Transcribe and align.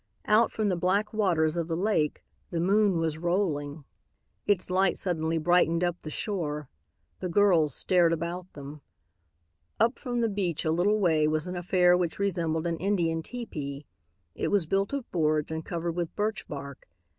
Out 0.25 0.51
from 0.51 0.69
the 0.69 0.75
black 0.75 1.13
waters 1.13 1.55
of 1.55 1.67
the 1.67 1.75
lake 1.77 2.23
the 2.49 2.59
moon 2.59 2.97
was 2.97 3.19
rolling. 3.19 3.83
Its 4.47 4.71
light 4.71 4.97
suddenly 4.97 5.37
brightened 5.37 5.83
up 5.83 5.95
the 6.01 6.09
shore. 6.09 6.67
The 7.19 7.29
girls 7.29 7.75
stared 7.75 8.11
about 8.11 8.51
them. 8.53 8.81
Up 9.79 9.99
from 9.99 10.21
the 10.21 10.27
beach 10.27 10.65
a 10.65 10.71
little 10.71 10.99
way 10.99 11.27
was 11.27 11.45
an 11.45 11.55
affair 11.55 11.95
which 11.95 12.17
resembled 12.17 12.65
an 12.65 12.77
Indian 12.77 13.21
tepee. 13.21 13.85
It 14.33 14.47
was 14.47 14.65
built 14.65 14.91
of 14.91 15.11
boards 15.11 15.51
and 15.51 15.63
covered 15.63 15.91
with 15.95 16.15
birch 16.15 16.47
bark. 16.47 16.87